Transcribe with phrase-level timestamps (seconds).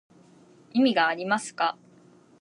[0.73, 1.77] 意味がありますか